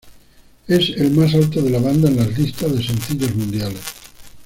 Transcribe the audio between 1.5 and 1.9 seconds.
de la